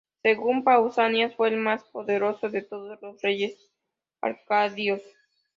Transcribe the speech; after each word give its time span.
Según 0.23 0.63
Pausanias 0.63 1.35
fue 1.35 1.49
el 1.49 1.57
más 1.57 1.83
poderoso 1.83 2.49
de 2.49 2.63
todos 2.63 2.99
los 3.03 3.21
reyes 3.21 3.71
arcadios. 4.19 5.03